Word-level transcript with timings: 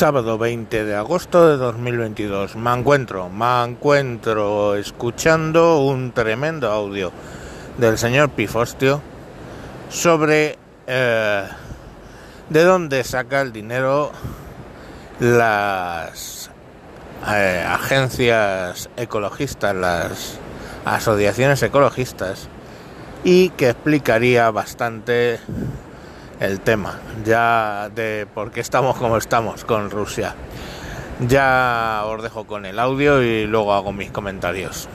Sábado 0.00 0.38
20 0.38 0.86
de 0.86 0.96
agosto 0.96 1.46
de 1.46 1.58
2022. 1.58 2.56
Me 2.56 2.72
encuentro, 2.72 3.28
me 3.28 3.64
encuentro 3.64 4.74
escuchando 4.74 5.80
un 5.80 6.12
tremendo 6.12 6.72
audio 6.72 7.12
del 7.76 7.98
señor 7.98 8.30
Pifostio 8.30 9.02
sobre 9.90 10.56
eh, 10.86 11.46
de 12.48 12.64
dónde 12.64 13.04
saca 13.04 13.42
el 13.42 13.52
dinero 13.52 14.10
las 15.18 16.50
eh, 17.28 17.62
agencias 17.68 18.88
ecologistas, 18.96 19.76
las 19.76 20.38
asociaciones 20.86 21.62
ecologistas 21.62 22.48
y 23.22 23.50
que 23.50 23.68
explicaría 23.68 24.50
bastante 24.50 25.40
el 26.40 26.60
tema, 26.60 26.98
ya 27.22 27.90
de 27.94 28.26
por 28.34 28.50
qué 28.50 28.60
estamos 28.60 28.96
como 28.96 29.18
estamos 29.18 29.64
con 29.66 29.90
Rusia. 29.90 30.34
Ya 31.28 32.02
os 32.06 32.22
dejo 32.22 32.46
con 32.46 32.64
el 32.64 32.78
audio 32.78 33.22
y 33.22 33.46
luego 33.46 33.74
hago 33.74 33.92
mis 33.92 34.10
comentarios. 34.10 34.88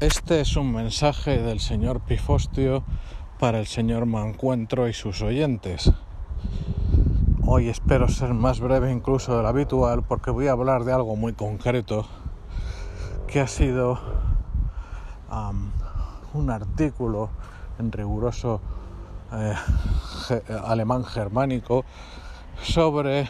Este 0.00 0.40
es 0.40 0.56
un 0.56 0.72
mensaje 0.72 1.38
del 1.38 1.60
señor 1.60 2.00
Pifostio 2.00 2.82
para 3.38 3.58
el 3.58 3.66
señor 3.66 4.06
Mancuentro 4.06 4.88
y 4.88 4.94
sus 4.94 5.20
oyentes. 5.20 5.92
Hoy 7.44 7.68
espero 7.68 8.08
ser 8.08 8.32
más 8.32 8.60
breve 8.60 8.90
incluso 8.90 9.36
de 9.36 9.42
lo 9.42 9.48
habitual 9.48 10.02
porque 10.02 10.30
voy 10.30 10.48
a 10.48 10.52
hablar 10.52 10.84
de 10.84 10.94
algo 10.94 11.14
muy 11.14 11.34
concreto 11.34 12.06
que 13.26 13.40
ha 13.40 13.46
sido 13.46 14.00
un 16.32 16.50
artículo 16.50 17.28
en 17.78 17.92
riguroso 17.92 18.60
eh, 19.32 19.54
alemán 20.64 21.04
germánico 21.04 21.84
sobre 22.62 23.28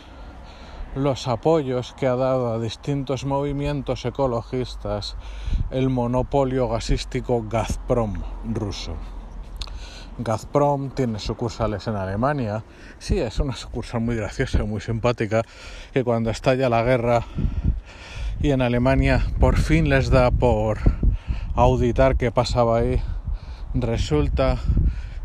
los 0.95 1.29
apoyos 1.29 1.95
que 1.99 2.07
ha 2.07 2.17
dado 2.17 2.55
a 2.55 2.59
distintos 2.59 3.27
movimientos 3.27 4.05
ecologistas 4.07 5.17
el 5.71 5.91
monopolio 5.91 6.69
gasístico 6.69 7.45
Gazprom 7.49 8.23
ruso. 8.45 8.97
Gazprom 10.19 10.89
tiene 10.91 11.19
sucursales 11.19 11.87
en 11.89 11.97
Alemania. 11.97 12.65
Sí, 12.99 13.19
es 13.19 13.39
una 13.39 13.55
sucursal 13.55 14.01
muy 14.01 14.17
graciosa, 14.17 14.65
muy 14.65 14.81
simpática, 14.81 15.43
que 15.93 16.05
cuando 16.05 16.31
estalla 16.31 16.71
la 16.71 16.83
guerra 16.83 17.27
y 18.41 18.53
en 18.53 18.63
Alemania 18.63 19.27
por 19.39 19.57
fin 19.57 19.91
les 19.91 20.09
da 20.09 20.31
por 20.31 20.79
auditar 21.55 22.17
qué 22.17 22.33
pasaba 22.33 22.79
ahí, 22.79 23.03
resulta 23.81 24.59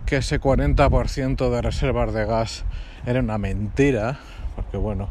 que 0.05 0.17
ese 0.17 0.41
40% 0.41 1.49
de 1.49 1.61
reservas 1.61 2.13
de 2.13 2.25
gas 2.25 2.65
era 3.05 3.19
una 3.19 3.37
mentira, 3.37 4.19
porque 4.55 4.77
bueno, 4.77 5.09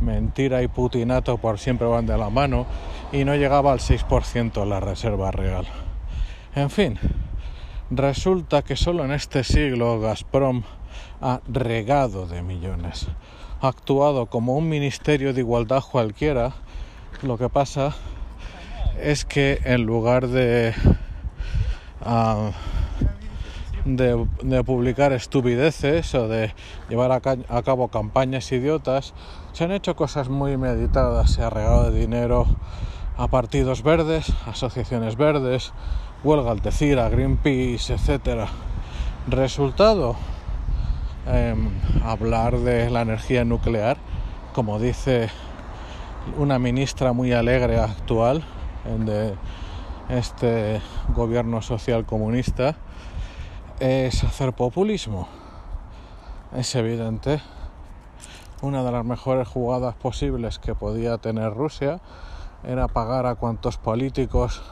mentira 0.00 0.62
y 0.62 0.68
putinato 0.68 1.38
por 1.38 1.58
siempre 1.58 1.86
van 1.86 2.06
de 2.06 2.18
la 2.18 2.30
mano, 2.30 2.66
y 3.12 3.24
no 3.24 3.34
llegaba 3.34 3.72
al 3.72 3.78
6% 3.78 4.66
la 4.66 4.80
reserva 4.80 5.30
real. 5.30 5.66
En 6.54 6.70
fin, 6.70 6.98
resulta 7.90 8.62
que 8.62 8.76
solo 8.76 9.04
en 9.04 9.12
este 9.12 9.44
siglo 9.44 10.00
Gazprom 10.00 10.62
ha 11.20 11.40
regado 11.48 12.26
de 12.26 12.42
millones, 12.42 13.08
ha 13.60 13.68
actuado 13.68 14.26
como 14.26 14.56
un 14.56 14.68
ministerio 14.68 15.32
de 15.32 15.40
igualdad 15.40 15.82
cualquiera, 15.82 16.52
lo 17.22 17.38
que 17.38 17.48
pasa 17.48 17.94
es 19.00 19.24
que 19.24 19.60
en 19.64 19.84
lugar 19.84 20.28
de... 20.28 20.74
Uh, 22.04 22.50
de, 23.84 24.64
publicar 24.64 25.12
estupideces 25.12 26.14
o 26.14 26.28
de 26.28 26.54
llevar 26.88 27.12
a, 27.12 27.62
cabo 27.62 27.88
campañas 27.88 28.50
idiotas, 28.52 29.14
se 29.52 29.64
han 29.64 29.72
hecho 29.72 29.96
cosas 29.96 30.28
muy 30.28 30.56
meditadas, 30.56 31.32
se 31.32 31.42
ha 31.42 31.50
regado 31.50 31.90
de 31.90 32.00
dinero 32.00 32.46
a 33.16 33.28
partidos 33.28 33.82
verdes, 33.82 34.32
asociaciones 34.46 35.16
verdes, 35.16 35.72
huelga 36.24 36.52
a 36.52 37.08
Greenpeace, 37.08 37.94
etc. 37.94 38.48
Resultado, 39.28 40.16
em, 41.26 41.70
hablar 42.04 42.58
de 42.58 42.90
la 42.90 43.02
energía 43.02 43.44
nuclear, 43.44 43.96
como 44.54 44.78
dice 44.78 45.28
una 46.38 46.58
ministra 46.58 47.12
muy 47.12 47.32
alegre 47.32 47.78
actual 47.78 48.44
de 48.84 49.34
este 50.08 50.80
gobierno 51.14 51.62
social 51.62 52.04
comunista, 52.04 52.76
es 53.82 54.22
hacer 54.22 54.52
populismo. 54.52 55.26
Es 56.54 56.76
evidente. 56.76 57.40
Una 58.60 58.84
de 58.84 58.92
las 58.92 59.04
mejores 59.04 59.48
jugadas 59.48 59.96
posibles 59.96 60.60
que 60.60 60.76
podía 60.76 61.18
tener 61.18 61.52
Rusia 61.52 62.00
era 62.62 62.86
pagar 62.86 63.26
a 63.26 63.34
cuantos 63.34 63.78
políticos 63.78 64.62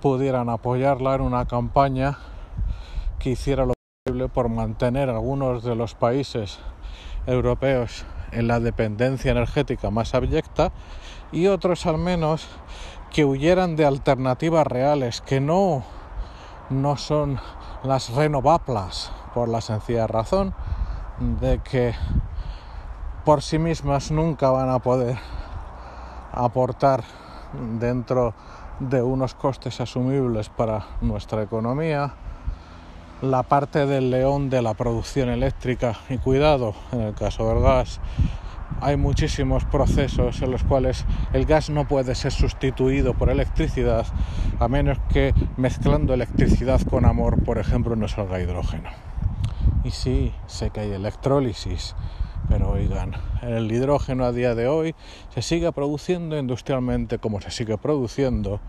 pudieran 0.00 0.48
apoyarla 0.48 1.16
en 1.16 1.20
una 1.20 1.44
campaña 1.44 2.16
que 3.18 3.30
hiciera 3.30 3.66
lo 3.66 3.74
posible 4.06 4.30
por 4.30 4.48
mantener 4.48 5.10
algunos 5.10 5.62
de 5.62 5.74
los 5.74 5.94
países 5.94 6.60
europeos 7.26 8.06
en 8.32 8.48
la 8.48 8.58
dependencia 8.58 9.32
energética 9.32 9.90
más 9.90 10.14
abyecta 10.14 10.72
y 11.30 11.48
otros 11.48 11.84
al 11.84 11.98
menos 11.98 12.48
que 13.12 13.26
huyeran 13.26 13.76
de 13.76 13.84
alternativas 13.84 14.66
reales 14.66 15.20
que 15.20 15.40
no 15.40 15.97
no 16.70 16.96
son 16.96 17.40
las 17.82 18.10
renovables 18.10 19.10
por 19.34 19.48
la 19.48 19.60
sencilla 19.60 20.06
razón 20.06 20.54
de 21.40 21.60
que 21.60 21.94
por 23.24 23.42
sí 23.42 23.58
mismas 23.58 24.10
nunca 24.10 24.50
van 24.50 24.70
a 24.70 24.78
poder 24.78 25.16
aportar 26.32 27.04
dentro 27.78 28.34
de 28.80 29.02
unos 29.02 29.34
costes 29.34 29.80
asumibles 29.80 30.48
para 30.48 30.86
nuestra 31.00 31.42
economía. 31.42 32.14
La 33.22 33.42
parte 33.42 33.86
del 33.86 34.10
león 34.10 34.48
de 34.48 34.62
la 34.62 34.74
producción 34.74 35.28
eléctrica 35.28 35.94
y 36.08 36.18
cuidado 36.18 36.74
en 36.92 37.00
el 37.00 37.14
caso 37.14 37.48
del 37.48 37.60
gas 37.60 38.00
hay 38.80 38.96
muchísimos 38.96 39.64
procesos 39.64 40.40
en 40.42 40.50
los 40.50 40.62
cuales 40.62 41.04
el 41.32 41.46
gas 41.46 41.70
no 41.70 41.86
puede 41.88 42.14
ser 42.14 42.32
sustituido 42.32 43.14
por 43.14 43.30
electricidad 43.30 44.06
a 44.60 44.68
menos 44.68 44.98
que 45.12 45.34
mezclando 45.56 46.14
electricidad 46.14 46.80
con 46.82 47.04
amor, 47.04 47.42
por 47.44 47.58
ejemplo, 47.58 47.96
no 47.96 48.08
salga 48.08 48.40
hidrógeno. 48.40 48.90
Y 49.84 49.90
sí, 49.90 50.32
sé 50.46 50.70
que 50.70 50.80
hay 50.80 50.92
electrólisis, 50.92 51.94
pero 52.48 52.70
oigan, 52.70 53.12
el 53.42 53.70
hidrógeno 53.70 54.24
a 54.24 54.32
día 54.32 54.54
de 54.54 54.68
hoy 54.68 54.94
se 55.34 55.42
sigue 55.42 55.70
produciendo 55.72 56.38
industrialmente 56.38 57.18
como 57.18 57.40
se 57.40 57.50
sigue 57.50 57.78
produciendo, 57.78 58.60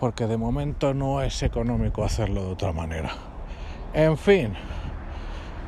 porque 0.00 0.26
de 0.26 0.36
momento 0.36 0.94
no 0.94 1.22
es 1.22 1.42
económico 1.42 2.04
hacerlo 2.04 2.44
de 2.44 2.52
otra 2.52 2.72
manera. 2.72 3.10
En 3.94 4.16
fin, 4.16 4.54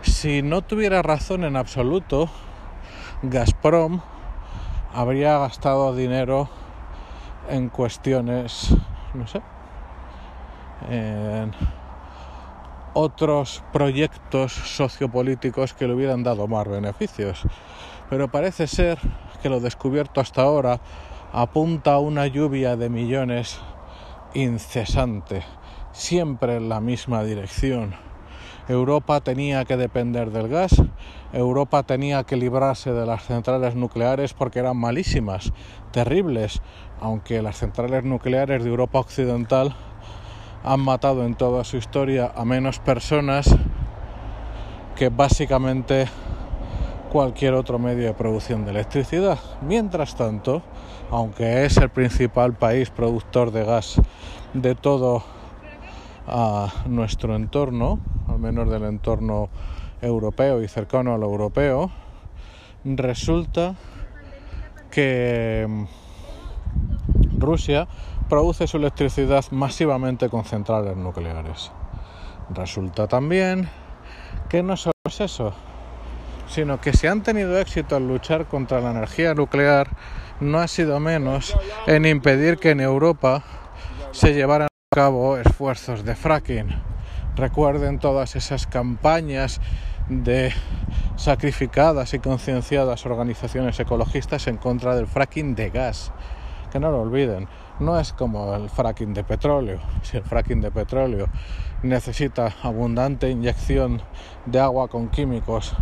si 0.02 0.42
no 0.42 0.62
tuviera 0.62 1.02
razón 1.02 1.44
en 1.44 1.56
absoluto, 1.56 2.28
Gazprom 3.22 4.00
habría 4.92 5.38
gastado 5.38 5.94
dinero 5.94 6.48
en 7.48 7.68
cuestiones, 7.68 8.74
no 9.14 9.26
sé, 9.26 9.40
en 10.90 11.52
otros 12.94 13.62
proyectos 13.72 14.52
sociopolíticos 14.52 15.74
que 15.74 15.88
le 15.88 15.94
hubieran 15.94 16.22
dado 16.22 16.46
más 16.46 16.68
beneficios. 16.68 17.42
Pero 18.08 18.28
parece 18.28 18.66
ser 18.66 18.98
que 19.42 19.48
lo 19.48 19.60
descubierto 19.60 20.20
hasta 20.20 20.42
ahora 20.42 20.80
apunta 21.32 21.94
a 21.94 21.98
una 21.98 22.26
lluvia 22.26 22.76
de 22.76 22.88
millones 22.88 23.60
incesante, 24.34 25.42
siempre 25.92 26.56
en 26.56 26.68
la 26.68 26.80
misma 26.80 27.24
dirección 27.24 28.13
Europa 28.68 29.20
tenía 29.20 29.64
que 29.64 29.76
depender 29.76 30.30
del 30.30 30.48
gas, 30.48 30.82
Europa 31.32 31.82
tenía 31.82 32.24
que 32.24 32.36
librarse 32.36 32.92
de 32.92 33.04
las 33.04 33.24
centrales 33.24 33.74
nucleares 33.74 34.32
porque 34.32 34.60
eran 34.60 34.78
malísimas, 34.78 35.52
terribles, 35.92 36.62
aunque 37.00 37.42
las 37.42 37.58
centrales 37.58 38.04
nucleares 38.04 38.64
de 38.64 38.70
Europa 38.70 39.00
Occidental 39.00 39.74
han 40.62 40.80
matado 40.80 41.26
en 41.26 41.34
toda 41.34 41.62
su 41.64 41.76
historia 41.76 42.32
a 42.34 42.46
menos 42.46 42.78
personas 42.78 43.54
que 44.96 45.10
básicamente 45.10 46.06
cualquier 47.12 47.54
otro 47.54 47.78
medio 47.78 48.06
de 48.06 48.14
producción 48.14 48.64
de 48.64 48.70
electricidad. 48.70 49.38
Mientras 49.60 50.16
tanto, 50.16 50.62
aunque 51.10 51.66
es 51.66 51.76
el 51.76 51.90
principal 51.90 52.54
país 52.54 52.88
productor 52.88 53.50
de 53.50 53.64
gas 53.64 54.00
de 54.54 54.74
todo 54.74 55.22
a 56.26 56.72
nuestro 56.86 57.36
entorno, 57.36 58.00
al 58.28 58.38
menos 58.38 58.70
del 58.70 58.84
entorno 58.84 59.48
europeo 60.00 60.62
y 60.62 60.68
cercano 60.68 61.14
a 61.14 61.18
lo 61.18 61.26
europeo, 61.26 61.90
resulta 62.84 63.74
que 64.90 65.66
mm, 65.68 65.84
Rusia 67.38 67.88
produce 68.28 68.66
su 68.66 68.76
electricidad 68.76 69.44
masivamente 69.50 70.28
con 70.28 70.44
centrales 70.44 70.96
nucleares. 70.96 71.72
Resulta 72.50 73.08
también 73.08 73.68
que 74.48 74.62
no 74.62 74.76
solo 74.76 74.92
es 75.06 75.20
eso, 75.20 75.54
sino 76.48 76.80
que 76.80 76.92
si 76.92 77.06
han 77.06 77.22
tenido 77.22 77.58
éxito 77.58 77.96
en 77.96 78.08
luchar 78.08 78.46
contra 78.46 78.80
la 78.80 78.90
energía 78.90 79.34
nuclear, 79.34 79.88
no 80.40 80.58
ha 80.58 80.68
sido 80.68 81.00
menos 81.00 81.56
en 81.86 82.06
impedir 82.06 82.58
que 82.58 82.70
en 82.70 82.80
Europa 82.80 83.42
se 84.12 84.34
llevaran 84.34 84.68
a 84.68 84.94
cabo 84.94 85.36
esfuerzos 85.36 86.04
de 86.04 86.14
fracking. 86.14 86.93
Recuerden 87.36 87.98
todas 87.98 88.36
esas 88.36 88.68
campañas 88.68 89.60
de 90.08 90.52
sacrificadas 91.16 92.14
y 92.14 92.20
concienciadas 92.20 93.06
organizaciones 93.06 93.80
ecologistas 93.80 94.46
en 94.46 94.56
contra 94.56 94.94
del 94.94 95.08
fracking 95.08 95.56
de 95.56 95.70
gas. 95.70 96.12
Que 96.70 96.78
no 96.78 96.92
lo 96.92 97.00
olviden, 97.00 97.48
no 97.80 97.98
es 97.98 98.12
como 98.12 98.54
el 98.54 98.70
fracking 98.70 99.14
de 99.14 99.24
petróleo. 99.24 99.80
Si 100.02 100.16
el 100.16 100.22
fracking 100.22 100.60
de 100.60 100.70
petróleo 100.70 101.26
necesita 101.82 102.54
abundante 102.62 103.30
inyección 103.30 104.00
de 104.46 104.60
agua 104.60 104.86
con 104.86 105.08
químicos 105.08 105.74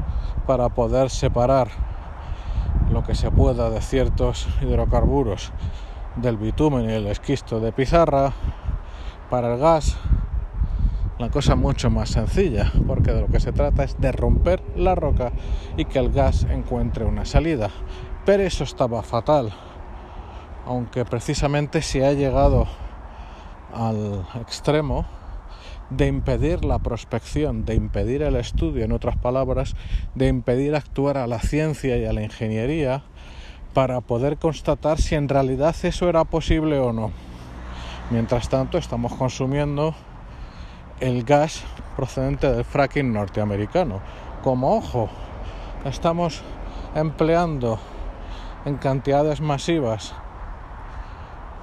para 0.46 0.70
poder 0.70 1.10
separar 1.10 1.69
lo 2.90 3.04
que 3.04 3.14
se 3.14 3.31
pueda 3.31 3.69
de 3.69 3.82
ciertos 3.82 4.49
hidrocarburos 4.62 5.52
del 6.16 6.38
bitumen 6.38 6.88
y 6.88 6.94
el 6.94 7.06
esquisto 7.06 7.60
de 7.60 7.72
pizarra, 7.72 8.32
para 9.31 9.54
el 9.54 9.60
gas 9.60 9.96
la 11.19 11.31
cosa 11.31 11.55
mucho 11.55 11.91
más 11.91 12.11
sencilla, 12.11 12.73
porque 12.87 13.12
de 13.12 13.20
lo 13.20 13.26
que 13.29 13.41
se 13.41 13.53
trata 13.53 13.85
es 13.85 14.00
de 14.00 14.12
romper 14.12 14.62
la 14.76 14.94
roca 14.94 15.32
y 15.76 15.85
que 15.85 15.99
el 15.99 16.11
gas 16.11 16.44
encuentre 16.50 17.05
una 17.05 17.25
salida. 17.25 17.70
Pero 18.25 18.43
eso 18.43 18.64
estaba 18.64 19.03
fatal, 19.03 19.53
aunque 20.67 21.05
precisamente 21.05 21.82
se 21.82 22.06
ha 22.06 22.12
llegado 22.12 22.67
al 23.75 24.25
extremo 24.41 25.06
de 25.91 26.06
impedir 26.06 26.64
la 26.64 26.79
prospección, 26.79 27.64
de 27.64 27.75
impedir 27.75 28.23
el 28.23 28.37
estudio, 28.37 28.85
en 28.85 28.93
otras 28.93 29.17
palabras, 29.17 29.75
de 30.14 30.29
impedir 30.29 30.75
actuar 30.75 31.19
a 31.19 31.26
la 31.26 31.38
ciencia 31.38 31.97
y 31.99 32.05
a 32.05 32.12
la 32.12 32.23
ingeniería 32.23 33.03
para 33.75 34.00
poder 34.00 34.38
constatar 34.38 35.00
si 35.00 35.14
en 35.14 35.29
realidad 35.29 35.75
eso 35.82 36.09
era 36.09 36.25
posible 36.25 36.79
o 36.79 36.93
no. 36.93 37.11
Mientras 38.11 38.49
tanto, 38.49 38.79
estamos 38.79 39.14
consumiendo 39.14 39.94
el 41.02 41.25
gas 41.25 41.64
procedente 41.96 42.50
del 42.50 42.64
fracking 42.64 43.12
norteamericano. 43.12 44.00
Como 44.44 44.76
ojo, 44.76 45.08
estamos 45.84 46.43
empleando 46.94 47.81
en 48.64 48.76
cantidades 48.76 49.40
masivas 49.40 50.14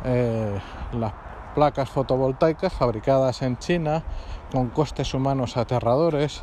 eh, 0.03 0.59
las 0.91 1.13
placas 1.56 1.89
fotovoltaicas 1.89 2.74
fabricadas 2.74 3.41
en 3.41 3.57
China 3.57 4.03
con 4.51 4.68
costes 4.69 5.13
humanos 5.13 5.56
aterradores, 5.56 6.41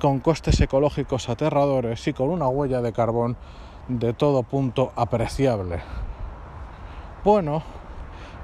con 0.00 0.20
costes 0.20 0.60
ecológicos 0.60 1.28
aterradores 1.28 2.06
y 2.06 2.12
con 2.12 2.30
una 2.30 2.46
huella 2.46 2.80
de 2.80 2.92
carbón 2.92 3.36
de 3.88 4.12
todo 4.12 4.44
punto 4.44 4.92
apreciable. 4.94 5.80
Bueno, 7.24 7.64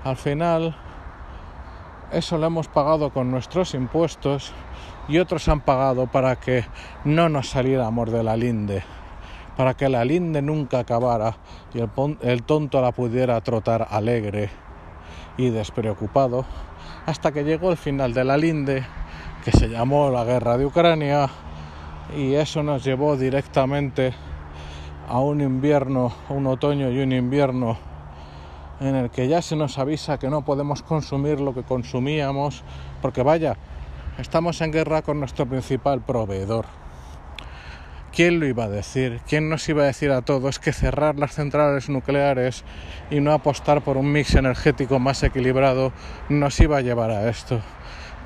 al 0.02 0.16
final 0.16 0.76
eso 2.12 2.38
lo 2.38 2.46
hemos 2.46 2.68
pagado 2.68 3.10
con 3.10 3.30
nuestros 3.30 3.74
impuestos 3.74 4.52
y 5.08 5.18
otros 5.18 5.48
han 5.48 5.60
pagado 5.60 6.06
para 6.06 6.36
que 6.36 6.64
no 7.04 7.28
nos 7.28 7.50
saliéramos 7.50 8.10
de 8.10 8.22
la 8.22 8.36
linde, 8.36 8.82
para 9.56 9.74
que 9.74 9.88
la 9.88 10.04
linde 10.04 10.42
nunca 10.42 10.80
acabara 10.80 11.36
y 11.74 11.80
el, 11.80 11.90
el 12.22 12.42
tonto 12.42 12.80
la 12.80 12.92
pudiera 12.92 13.40
trotar 13.40 13.88
alegre 13.90 14.50
y 15.36 15.50
despreocupado, 15.50 16.44
hasta 17.06 17.32
que 17.32 17.44
llegó 17.44 17.70
el 17.70 17.76
final 17.76 18.14
de 18.14 18.24
la 18.24 18.36
linde, 18.36 18.84
que 19.44 19.52
se 19.52 19.68
llamó 19.68 20.10
la 20.10 20.24
guerra 20.24 20.56
de 20.56 20.66
Ucrania, 20.66 21.28
y 22.16 22.34
eso 22.34 22.62
nos 22.62 22.84
llevó 22.84 23.16
directamente 23.16 24.14
a 25.08 25.20
un 25.20 25.40
invierno, 25.40 26.12
un 26.28 26.46
otoño 26.46 26.90
y 26.90 27.00
un 27.00 27.12
invierno 27.12 27.85
en 28.80 28.94
el 28.94 29.10
que 29.10 29.28
ya 29.28 29.42
se 29.42 29.56
nos 29.56 29.78
avisa 29.78 30.18
que 30.18 30.28
no 30.28 30.44
podemos 30.44 30.82
consumir 30.82 31.40
lo 31.40 31.54
que 31.54 31.62
consumíamos, 31.62 32.62
porque 33.02 33.22
vaya, 33.22 33.56
estamos 34.18 34.60
en 34.60 34.72
guerra 34.72 35.02
con 35.02 35.20
nuestro 35.20 35.46
principal 35.46 36.02
proveedor. 36.02 36.66
¿Quién 38.16 38.40
lo 38.40 38.46
iba 38.46 38.64
a 38.64 38.68
decir? 38.70 39.20
¿Quién 39.28 39.50
nos 39.50 39.68
iba 39.68 39.82
a 39.82 39.86
decir 39.86 40.10
a 40.10 40.22
todos 40.22 40.58
que 40.58 40.72
cerrar 40.72 41.18
las 41.18 41.34
centrales 41.34 41.90
nucleares 41.90 42.64
y 43.10 43.20
no 43.20 43.32
apostar 43.32 43.82
por 43.82 43.98
un 43.98 44.10
mix 44.10 44.34
energético 44.34 44.98
más 44.98 45.22
equilibrado 45.22 45.92
nos 46.30 46.58
iba 46.60 46.78
a 46.78 46.80
llevar 46.80 47.10
a 47.10 47.28
esto? 47.28 47.60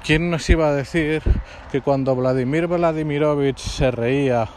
¿Quién 0.05 0.31
nos 0.31 0.49
iba 0.49 0.69
a 0.69 0.73
decir 0.73 1.23
que 1.73 1.81
cuando 1.81 2.15
Vladimir 2.15 2.69
Vladimirovich 2.69 3.59
se 3.59 3.91
reía 3.91 4.49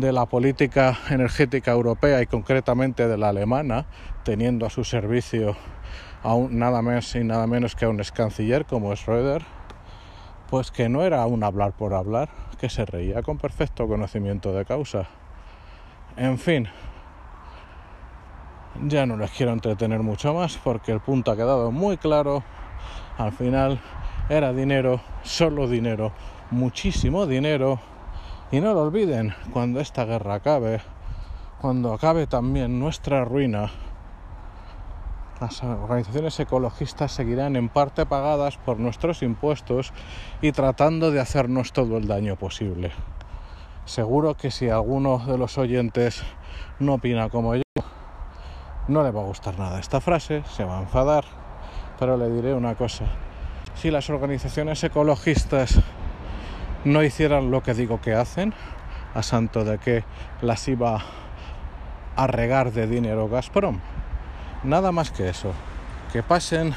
de 0.00 0.12
la 0.12 0.26
política 0.26 0.96
energética 1.10 1.72
europea 1.72 2.22
y 2.22 2.26
concretamente 2.26 3.08
de 3.08 3.18
la 3.18 3.30
alemana, 3.30 3.86
teniendo 4.22 4.64
a 4.64 4.70
su 4.70 4.84
servicio 4.84 5.56
a 6.22 6.36
nada 6.50 6.82
más 6.82 7.14
y 7.16 7.24
nada 7.24 7.46
menos 7.46 7.74
que 7.74 7.84
a 7.84 7.88
un 7.88 7.98
ex 7.98 8.12
canciller 8.12 8.64
como 8.64 8.92
Schröder, 8.92 9.42
pues 10.48 10.70
que 10.70 10.88
no 10.88 11.02
era 11.02 11.26
un 11.26 11.42
hablar 11.42 11.72
por 11.72 11.94
hablar, 11.94 12.28
que 12.58 12.68
se 12.68 12.84
reía 12.84 13.22
con 13.22 13.38
perfecto 13.38 13.88
conocimiento 13.88 14.52
de 14.52 14.64
causa. 14.64 15.08
En 16.16 16.38
fin, 16.38 16.68
ya 18.86 19.04
no 19.04 19.16
les 19.16 19.30
quiero 19.32 19.52
entretener 19.52 20.02
mucho 20.02 20.32
más 20.32 20.58
porque 20.58 20.92
el 20.92 21.00
punto 21.00 21.32
ha 21.32 21.36
quedado 21.36 21.72
muy 21.72 21.96
claro. 21.96 22.44
Al 23.16 23.32
final 23.32 23.80
era 24.28 24.52
dinero, 24.52 25.00
solo 25.22 25.66
dinero, 25.66 26.12
muchísimo 26.50 27.26
dinero 27.26 27.80
y 28.50 28.60
no 28.60 28.72
lo 28.72 28.82
olviden, 28.82 29.34
cuando 29.52 29.80
esta 29.80 30.04
guerra 30.04 30.34
acabe, 30.34 30.80
cuando 31.60 31.92
acabe 31.92 32.26
también 32.26 32.78
nuestra 32.78 33.24
ruina, 33.24 33.70
las 35.40 35.62
organizaciones 35.62 36.38
ecologistas 36.40 37.12
seguirán 37.12 37.56
en 37.56 37.68
parte 37.68 38.06
pagadas 38.06 38.56
por 38.56 38.80
nuestros 38.80 39.22
impuestos 39.22 39.92
y 40.40 40.52
tratando 40.52 41.10
de 41.10 41.20
hacernos 41.20 41.72
todo 41.72 41.96
el 41.96 42.08
daño 42.08 42.36
posible. 42.36 42.90
Seguro 43.84 44.34
que 44.34 44.50
si 44.50 44.68
alguno 44.68 45.18
de 45.18 45.38
los 45.38 45.56
oyentes 45.56 46.22
no 46.78 46.94
opina 46.94 47.28
como 47.28 47.54
yo, 47.54 47.62
no 48.88 49.02
le 49.02 49.10
va 49.10 49.20
a 49.20 49.26
gustar 49.26 49.58
nada 49.58 49.78
esta 49.78 50.00
frase, 50.00 50.42
se 50.44 50.64
va 50.64 50.78
a 50.78 50.82
enfadar, 50.82 51.24
pero 51.98 52.16
le 52.16 52.30
diré 52.30 52.54
una 52.54 52.74
cosa. 52.74 53.04
Si 53.74 53.90
las 53.90 54.10
organizaciones 54.10 54.82
ecologistas 54.82 55.80
no 56.84 57.02
hicieran 57.02 57.50
lo 57.50 57.62
que 57.62 57.74
digo 57.74 58.00
que 58.00 58.14
hacen, 58.14 58.54
a 59.14 59.22
santo 59.22 59.64
de 59.64 59.78
que 59.78 60.04
las 60.42 60.68
iba 60.68 61.02
a 62.16 62.26
regar 62.26 62.72
de 62.72 62.86
dinero 62.86 63.28
Gazprom. 63.28 63.80
Nada 64.64 64.92
más 64.92 65.10
que 65.10 65.28
eso. 65.28 65.52
Que 66.12 66.22
pasen 66.22 66.74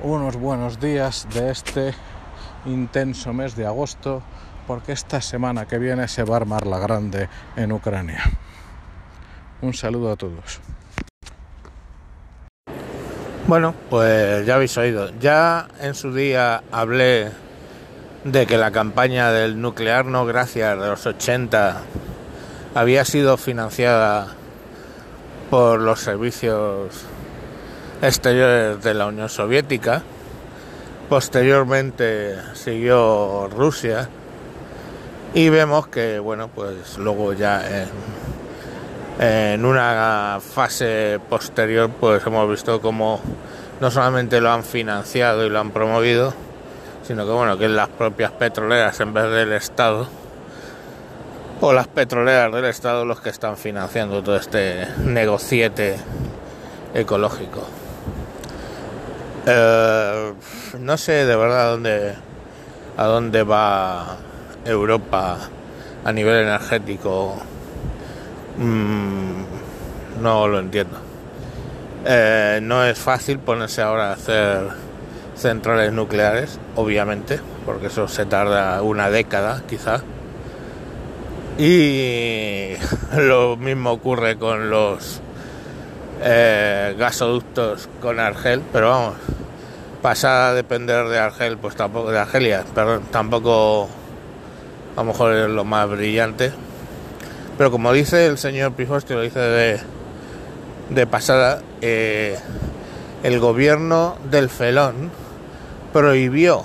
unos 0.00 0.36
buenos 0.36 0.80
días 0.80 1.26
de 1.32 1.50
este 1.50 1.94
intenso 2.64 3.32
mes 3.32 3.56
de 3.56 3.66
agosto, 3.66 4.22
porque 4.66 4.92
esta 4.92 5.20
semana 5.20 5.66
que 5.66 5.78
viene 5.78 6.06
se 6.08 6.24
va 6.24 6.34
a 6.34 6.36
armar 6.38 6.66
la 6.66 6.78
grande 6.78 7.28
en 7.56 7.72
Ucrania. 7.72 8.22
Un 9.60 9.74
saludo 9.74 10.12
a 10.12 10.16
todos. 10.16 10.60
Bueno, 13.46 13.74
pues 13.90 14.46
ya 14.46 14.54
habéis 14.54 14.76
oído. 14.78 15.10
Ya 15.18 15.66
en 15.80 15.94
su 15.94 16.14
día 16.14 16.62
hablé 16.70 17.30
de 18.24 18.46
que 18.46 18.56
la 18.56 18.70
campaña 18.70 19.32
del 19.32 19.60
nuclear 19.60 20.04
no 20.04 20.24
gracias 20.24 20.78
de 20.80 20.86
los 20.86 21.06
80 21.06 21.80
había 22.74 23.04
sido 23.04 23.36
financiada 23.36 24.28
por 25.50 25.80
los 25.80 26.00
servicios 26.00 27.04
exteriores 28.00 28.82
de 28.82 28.94
la 28.94 29.06
Unión 29.06 29.28
Soviética. 29.28 30.02
Posteriormente 31.08 32.36
siguió 32.54 33.48
Rusia 33.48 34.08
y 35.34 35.48
vemos 35.48 35.88
que, 35.88 36.18
bueno, 36.18 36.48
pues 36.48 36.98
luego 36.98 37.32
ya 37.32 37.88
en, 39.18 39.64
una 39.64 40.38
fase 40.40 41.20
posterior, 41.28 41.90
pues 41.90 42.26
hemos 42.26 42.48
visto 42.48 42.80
como 42.80 43.20
no 43.80 43.90
solamente 43.90 44.40
lo 44.40 44.50
han 44.50 44.62
financiado 44.62 45.44
y 45.44 45.50
lo 45.50 45.60
han 45.60 45.70
promovido, 45.70 46.32
sino 47.02 47.24
que 47.24 47.32
bueno, 47.32 47.58
que 47.58 47.68
las 47.68 47.88
propias 47.88 48.32
petroleras 48.32 48.98
en 49.00 49.12
vez 49.12 49.30
del 49.30 49.52
Estado 49.52 50.06
o 51.60 51.72
las 51.72 51.86
petroleras 51.86 52.52
del 52.52 52.64
Estado 52.64 53.04
los 53.04 53.20
que 53.20 53.30
están 53.30 53.56
financiando 53.56 54.22
todo 54.22 54.36
este 54.36 54.86
negociete 55.04 55.96
ecológico. 56.94 57.66
Eh, 59.46 60.32
no 60.78 60.96
sé 60.96 61.24
de 61.24 61.36
verdad 61.36 61.66
a 61.66 61.70
dónde, 61.70 62.14
a 62.96 63.04
dónde 63.04 63.42
va 63.42 64.16
Europa 64.64 65.38
a 66.04 66.12
nivel 66.12 66.42
energético. 66.42 67.36
Mm, 68.58 69.42
no 70.20 70.48
lo 70.48 70.58
entiendo. 70.58 70.98
Eh, 72.04 72.58
no 72.62 72.84
es 72.84 72.98
fácil 72.98 73.38
ponerse 73.38 73.82
ahora 73.82 74.10
a 74.10 74.12
hacer 74.14 74.68
centrales 75.36 75.92
nucleares, 75.92 76.58
obviamente, 76.76 77.40
porque 77.64 77.86
eso 77.86 78.08
se 78.08 78.26
tarda 78.26 78.82
una 78.82 79.10
década 79.10 79.62
quizá. 79.68 80.02
Y 81.58 82.74
lo 83.16 83.56
mismo 83.56 83.92
ocurre 83.92 84.38
con 84.38 84.70
los 84.70 85.20
eh, 86.22 86.94
gasoductos 86.98 87.88
con 88.00 88.20
Argel, 88.20 88.62
pero 88.72 88.90
vamos, 88.90 89.14
pasar 90.00 90.50
a 90.50 90.54
depender 90.54 91.06
de 91.08 91.18
Argel, 91.18 91.58
pues 91.58 91.76
tampoco, 91.76 92.10
de 92.10 92.18
Argelia, 92.18 92.64
perdón, 92.74 93.02
tampoco 93.10 93.88
a 94.96 95.00
lo 95.00 95.04
mejor 95.04 95.34
es 95.34 95.48
lo 95.48 95.64
más 95.64 95.88
brillante. 95.88 96.52
Pero 97.58 97.70
como 97.70 97.92
dice 97.92 98.26
el 98.26 98.38
señor 98.38 98.72
Pifosti, 98.72 99.14
lo 99.14 99.20
dice 99.20 99.38
de, 99.38 99.80
de 100.90 101.06
pasada, 101.06 101.60
eh, 101.80 102.38
el 103.22 103.38
gobierno 103.38 104.16
del 104.30 104.48
Felón 104.48 105.10
prohibió 105.92 106.64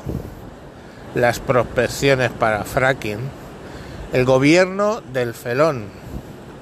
las 1.16 1.40
prospecciones 1.40 2.32
para 2.32 2.64
fracking. 2.64 3.20
El 4.14 4.26
gobierno 4.26 5.02
del 5.02 5.34
Felón 5.34 5.86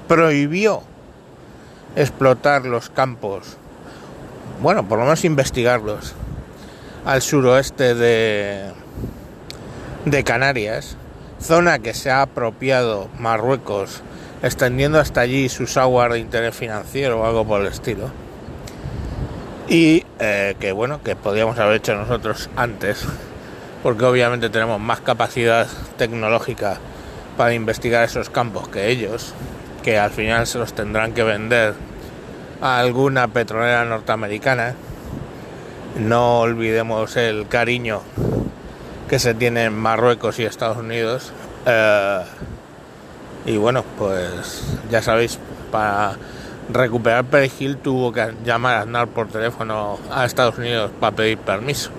prohibió 0.08 0.82
explotar 1.94 2.64
los 2.66 2.90
campos, 2.90 3.56
bueno, 4.60 4.86
por 4.88 4.98
lo 4.98 5.04
menos 5.04 5.24
investigarlos, 5.24 6.14
al 7.04 7.22
suroeste 7.22 7.94
de, 7.94 8.72
de 10.04 10.24
Canarias, 10.24 10.96
zona 11.40 11.78
que 11.78 11.94
se 11.94 12.10
ha 12.10 12.22
apropiado 12.22 13.08
Marruecos, 13.18 14.02
extendiendo 14.42 14.98
hasta 14.98 15.20
allí 15.20 15.48
sus 15.48 15.76
aguas 15.76 16.12
de 16.12 16.18
interés 16.18 16.54
financiero 16.54 17.20
o 17.20 17.26
algo 17.26 17.46
por 17.46 17.60
el 17.60 17.68
estilo. 17.68 18.25
Y 19.68 20.04
eh, 20.20 20.56
que 20.60 20.72
bueno, 20.72 21.02
que 21.02 21.16
podríamos 21.16 21.58
haber 21.58 21.76
hecho 21.76 21.94
nosotros 21.94 22.48
antes, 22.56 23.04
porque 23.82 24.04
obviamente 24.04 24.48
tenemos 24.48 24.80
más 24.80 25.00
capacidad 25.00 25.66
tecnológica 25.96 26.78
para 27.36 27.52
investigar 27.52 28.04
esos 28.04 28.30
campos 28.30 28.68
que 28.68 28.88
ellos 28.88 29.34
que 29.86 30.00
al 30.00 30.10
final 30.10 30.48
se 30.48 30.58
los 30.58 30.72
tendrán 30.72 31.12
que 31.12 31.22
vender 31.22 31.72
a 32.60 32.80
alguna 32.80 33.28
petrolera 33.28 33.84
norteamericana. 33.84 34.74
No 35.96 36.40
olvidemos 36.40 37.16
el 37.16 37.46
cariño 37.46 38.00
que 39.08 39.20
se 39.20 39.32
tiene 39.32 39.62
en 39.66 39.78
Marruecos 39.78 40.40
y 40.40 40.44
Estados 40.44 40.78
Unidos. 40.78 41.32
Eh, 41.66 42.22
y 43.46 43.56
bueno, 43.58 43.84
pues 43.96 44.64
ya 44.90 45.02
sabéis, 45.02 45.38
para 45.70 46.16
recuperar 46.68 47.24
Perejil 47.24 47.76
tuvo 47.78 48.12
que 48.12 48.34
llamar 48.44 48.74
a 48.74 48.80
Aznar 48.80 49.08
por 49.08 49.28
teléfono 49.28 49.98
a 50.10 50.24
Estados 50.24 50.58
Unidos 50.58 50.90
para 50.98 51.14
pedir 51.14 51.38
permiso. 51.38 51.90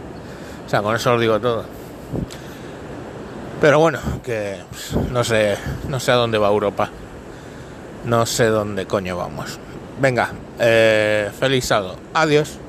O 0.65 0.69
sea, 0.69 0.81
con 0.81 0.95
eso 0.95 1.13
os 1.13 1.21
digo 1.21 1.39
todo. 1.39 1.65
Pero 3.61 3.79
bueno, 3.79 3.99
que 4.23 4.57
pues, 4.69 4.93
no 5.11 5.23
sé, 5.23 5.57
no 5.87 5.99
sé 5.99 6.11
a 6.11 6.15
dónde 6.15 6.37
va 6.37 6.49
Europa. 6.49 6.89
No 8.05 8.25
sé 8.25 8.45
dónde 8.45 8.85
coño 8.85 9.17
vamos. 9.17 9.59
Venga, 9.99 10.31
eh, 10.59 11.31
feliz 11.39 11.65
sábado. 11.65 11.95
Adiós. 12.13 12.59